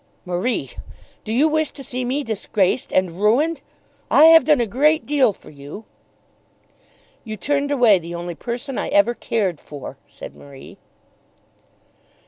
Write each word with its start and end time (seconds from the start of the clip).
"Marie, 0.25 0.71
do 1.23 1.31
you 1.31 1.47
wish 1.47 1.69
to 1.69 1.83
see 1.83 2.03
me 2.03 2.23
disgraced 2.23 2.91
and 2.91 3.21
ruined? 3.21 3.61
I 4.09 4.23
have 4.23 4.45
done 4.45 4.59
a 4.59 4.65
great 4.65 5.05
deal 5.05 5.31
for 5.31 5.51
you." 5.51 5.85
"You 7.23 7.37
turned 7.37 7.69
away 7.69 7.99
the 7.99 8.15
only 8.15 8.33
person 8.33 8.79
I 8.79 8.87
ever 8.89 9.13
cared 9.13 9.59
for," 9.59 9.97
said 10.07 10.35
Marie. 10.35 10.79